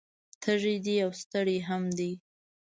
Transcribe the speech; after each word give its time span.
تږی 0.41 0.75
دی 0.85 0.95
او 1.05 1.11
ستړی 1.21 1.57
هم 1.67 1.83
دی 1.97 2.11